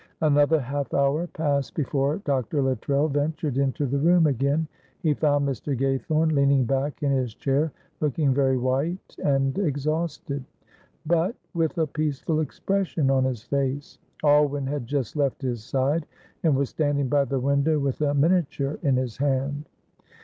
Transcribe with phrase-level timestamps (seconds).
[0.21, 2.63] Another half hour passed before Dr.
[2.63, 4.67] Luttrell ventured into the room again.
[5.03, 5.77] He found Mr.
[5.79, 10.43] Gaythorne leaning back in his chair looking very white and exhausted,
[11.05, 13.99] but with a peaceful expression on his face.
[14.23, 16.07] Alwyn had just left his side
[16.41, 19.69] and was standing by the window with a miniature in his hand.